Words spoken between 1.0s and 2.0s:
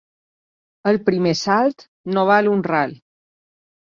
primer salt,